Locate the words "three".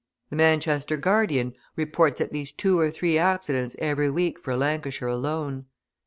2.89-3.19